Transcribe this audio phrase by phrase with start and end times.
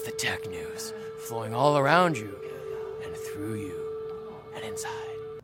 [0.00, 0.94] It's the tech news
[1.28, 2.34] flowing all around you
[3.04, 4.94] and through you and inside.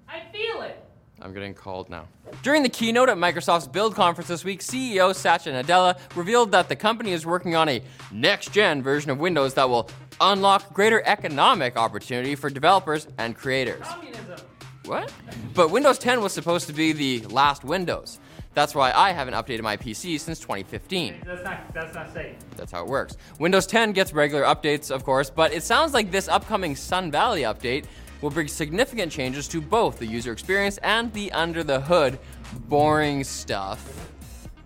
[0.09, 0.83] I feel it.
[1.21, 2.07] I'm getting called now.
[2.43, 6.77] During the keynote at Microsoft's Build conference this week, CEO Satya Nadella revealed that the
[6.77, 9.91] company is working on a next gen version of Windows that will
[10.23, 13.85] unlock greater economic opportunity for developers and creators.
[13.87, 14.41] Communism.
[14.87, 15.13] What?
[15.53, 18.21] But Windows 10 was supposed to be the last Windows.
[18.57, 21.25] That's why I haven't updated my PC since 2015.
[21.27, 21.75] That's not.
[21.75, 22.37] That's not safe.
[22.57, 23.19] That's how it works.
[23.39, 27.43] Windows 10 gets regular updates, of course, but it sounds like this upcoming Sun Valley
[27.43, 27.85] update
[28.23, 32.19] will bring significant changes to both the user experience and the under the hood
[32.61, 34.11] boring stuff.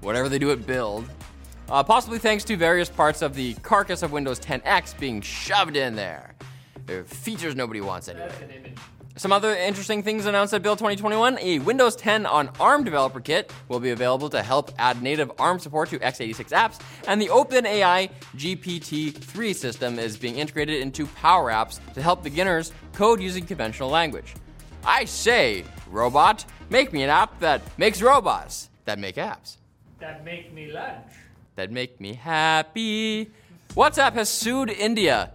[0.03, 1.11] Whatever they do at build.
[1.69, 5.97] Uh, possibly thanks to various parts of the carcass of Windows 10X being shoved in
[5.97, 6.37] there.
[7.07, 8.73] Features nobody wants anyway.
[9.15, 9.33] That's an image.
[9.33, 13.53] Some other interesting things announced at Build 2021 a Windows 10 on ARM developer kit
[13.69, 18.11] will be available to help add native ARM support to x86 apps, and the OpenAI
[18.37, 23.91] GPT 3 system is being integrated into Power Apps to help beginners code using conventional
[23.91, 24.35] language.
[24.85, 29.57] I say, robot, make me an app that makes robots that make apps
[29.99, 31.05] That make me lunch.
[31.57, 33.31] that make me happy.
[33.75, 35.31] WhatsApp has sued India,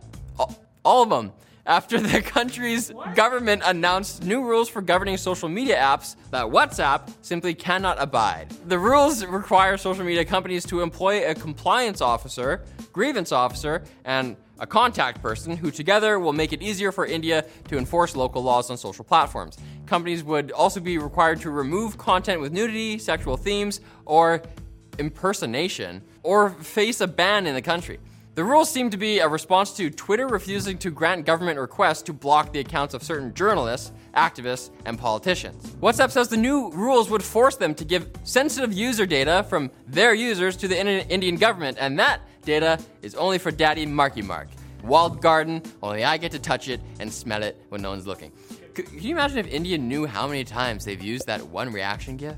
[0.83, 1.31] all of them,
[1.65, 7.53] after the country's government announced new rules for governing social media apps that WhatsApp simply
[7.53, 8.49] cannot abide.
[8.67, 12.63] The rules require social media companies to employ a compliance officer,
[12.93, 17.77] grievance officer, and a contact person who together will make it easier for India to
[17.77, 19.57] enforce local laws on social platforms.
[19.85, 24.41] Companies would also be required to remove content with nudity, sexual themes, or
[24.97, 27.99] impersonation or face a ban in the country.
[28.35, 32.11] The rules seem to be a response to Twitter refusing to grant government requests to
[32.11, 35.65] block the accounts of certain journalists, activists, and politicians.
[35.81, 40.13] WhatsApp says the new rules would force them to give sensitive user data from their
[40.13, 44.49] users to the Indian government, and that data is only for Daddy Marky Mark.
[44.83, 48.33] Walled garden, only I get to touch it and smell it when no one's looking.
[48.75, 52.17] C- can you imagine if India knew how many times they've used that one reaction
[52.17, 52.35] GIF?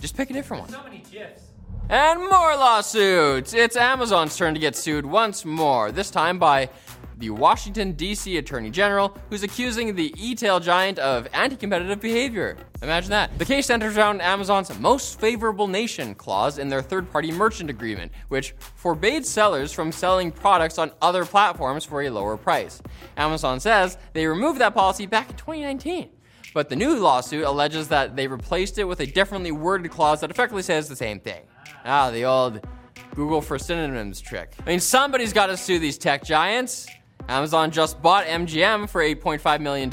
[0.00, 0.72] Just pick a different one.
[0.72, 1.51] So many gifs.
[1.88, 3.52] And more lawsuits!
[3.52, 6.70] It's Amazon's turn to get sued once more, this time by
[7.18, 8.36] the Washington, D.C.
[8.38, 12.56] Attorney General, who's accusing the e-tail giant of anti-competitive behavior.
[12.82, 13.38] Imagine that.
[13.38, 18.54] The case centers around Amazon's most favorable nation clause in their third-party merchant agreement, which
[18.74, 22.80] forbade sellers from selling products on other platforms for a lower price.
[23.16, 26.08] Amazon says they removed that policy back in 2019.
[26.54, 30.30] But the new lawsuit alleges that they replaced it with a differently worded clause that
[30.30, 31.42] effectively says the same thing.
[31.84, 32.66] Ah, the old
[33.14, 34.52] Google for synonyms trick.
[34.60, 36.86] I mean, somebody's got to sue these tech giants.
[37.28, 39.92] Amazon just bought MGM for $8.5 million.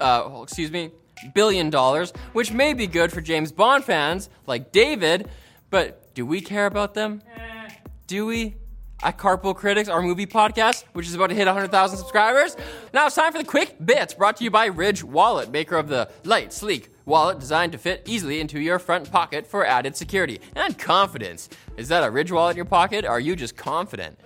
[0.00, 0.90] Uh, excuse me,
[1.34, 5.28] billion dollars, which may be good for James Bond fans like David,
[5.70, 7.22] but do we care about them?
[7.36, 7.68] Eh.
[8.06, 8.56] Do we?
[9.02, 12.54] At Carpool Critics, our movie podcast, which is about to hit 100,000 subscribers.
[12.92, 15.88] Now it's time for the quick bits brought to you by Ridge Wallet, maker of
[15.88, 20.38] the light, sleek wallet designed to fit easily into your front pocket for added security
[20.54, 21.48] and confidence.
[21.78, 23.06] Is that a Ridge wallet in your pocket?
[23.06, 24.18] Or are you just confident?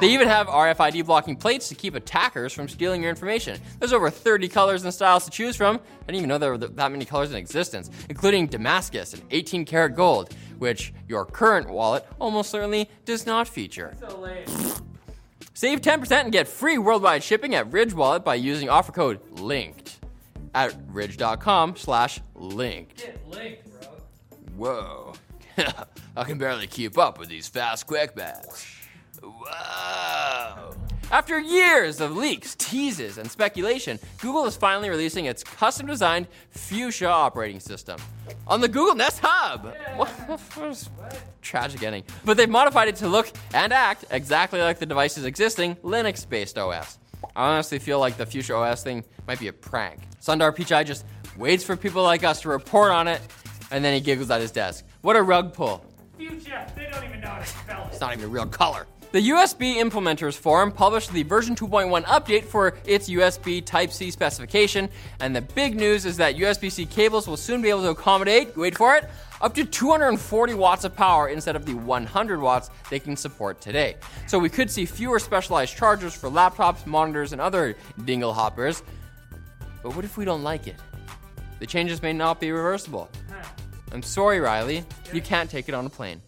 [0.00, 3.60] They even have RFID blocking plates to keep attackers from stealing your information.
[3.78, 5.76] There's over 30 colors and styles to choose from.
[5.76, 9.64] I didn't even know there were that many colors in existence, including Damascus and 18
[9.64, 13.94] karat gold, which your current wallet almost certainly does not feature.
[14.00, 14.28] So.
[15.56, 19.92] Save 10% and get free worldwide shipping at Ridge Wallet by using offer code LINKED
[20.52, 22.98] at ridge.com slash linked.
[22.98, 23.92] Get linked, bro.
[24.56, 25.12] Whoa.
[26.16, 28.83] I can barely keep up with these fast quick bets.
[29.24, 30.74] Whoa.
[31.10, 37.08] After years of leaks, teases, and speculation, Google is finally releasing its custom designed Fuchsia
[37.08, 38.00] operating system
[38.46, 39.74] on the Google Nest Hub.
[39.96, 40.08] What?
[40.08, 41.22] what?
[41.42, 42.04] Tragic ending.
[42.24, 46.58] But they've modified it to look and act exactly like the device's existing Linux based
[46.58, 46.98] OS.
[47.36, 50.00] I honestly feel like the Fuchsia OS thing might be a prank.
[50.20, 51.04] Sundar Pichai just
[51.36, 53.20] waits for people like us to report on it,
[53.70, 54.84] and then he giggles at his desk.
[55.02, 55.84] What a rug pull.
[56.16, 56.66] Future.
[56.76, 57.88] They don't even know how to spell it.
[57.92, 58.86] It's not even a real color.
[59.14, 64.88] The USB Implementers Forum published the version 2.1 update for its USB Type C specification,
[65.20, 68.56] and the big news is that USB C cables will soon be able to accommodate,
[68.56, 69.08] wait for it,
[69.40, 73.94] up to 240 watts of power instead of the 100 watts they can support today.
[74.26, 78.82] So we could see fewer specialized chargers for laptops, monitors, and other dingle hoppers.
[79.84, 80.74] But what if we don't like it?
[81.60, 83.08] The changes may not be reversible.
[83.92, 84.82] I'm sorry, Riley.
[85.12, 86.20] You can't take it on a plane.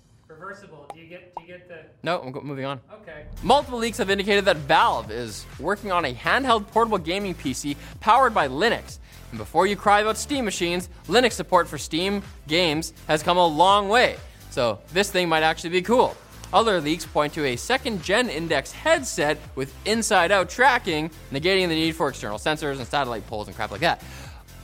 [1.08, 1.08] Reversible.
[1.08, 1.34] Do you get?
[1.36, 1.78] Do you get the?
[2.02, 2.80] No, I'm moving on.
[3.02, 3.24] Okay.
[3.42, 8.34] Multiple leaks have indicated that Valve is working on a handheld portable gaming PC powered
[8.34, 8.98] by Linux.
[9.30, 13.46] And before you cry about Steam machines, Linux support for Steam games has come a
[13.46, 14.16] long way.
[14.50, 16.16] So this thing might actually be cool.
[16.52, 21.74] Other leaks point to a second gen index headset with inside out tracking, negating the
[21.74, 24.02] need for external sensors and satellite poles and crap like that.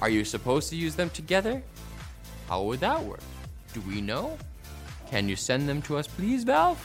[0.00, 1.62] Are you supposed to use them together?
[2.48, 3.20] How would that work?
[3.74, 4.38] Do we know?
[5.12, 6.82] Can you send them to us, please, Valve?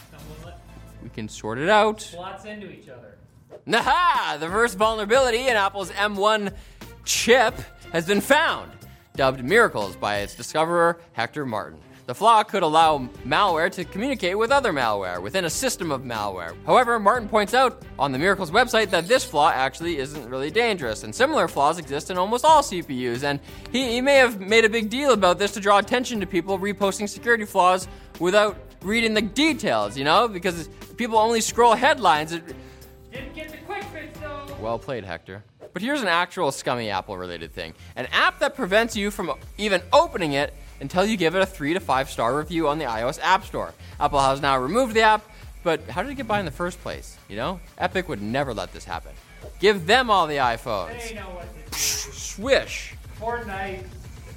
[1.01, 2.01] We can sort it out.
[2.01, 3.15] slots into each other.
[3.65, 4.37] Naha!
[4.37, 6.51] The first vulnerability in Apple's M1
[7.05, 7.55] chip
[7.93, 8.69] has been found,
[9.15, 11.79] dubbed M1racles by its discoverer, Hector Martin.
[12.07, 16.55] The flaw could allow malware to communicate with other malware within a system of malware.
[16.65, 21.03] However, Martin points out on the M1racles website that this flaw actually isn't really dangerous,
[21.03, 23.25] and similar flaws exist in almost all CPUs.
[23.25, 23.41] And
[23.73, 26.57] he, he may have made a big deal about this to draw attention to people
[26.57, 27.89] reposting security flaws
[28.21, 32.31] without reading the details, you know, because people only scroll headlines.
[32.31, 32.41] It,
[33.11, 34.55] Didn't get the quick fix though.
[34.61, 35.43] well played, Hector.
[35.73, 39.81] But here's an actual scummy Apple related thing an app that prevents you from even
[39.91, 43.19] opening it until you give it a 3 to 5 star review on the iOS
[43.21, 43.73] App Store.
[43.99, 45.23] Apple has now removed the app,
[45.63, 47.17] but how did it get by in the first place?
[47.27, 47.59] You know?
[47.77, 49.11] Epic would never let this happen.
[49.59, 51.15] Give them all the They iPhones.
[51.15, 51.77] know what to do.
[51.77, 52.93] Swish.
[53.19, 53.83] Fortnite,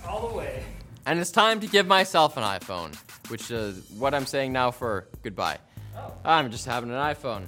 [0.09, 0.63] all the way.
[1.07, 2.95] And it's time to give myself an iPhone,
[3.31, 5.59] which is what I'm saying now for goodbye.
[5.97, 6.13] Oh.
[6.25, 7.47] I'm just having an iPhone.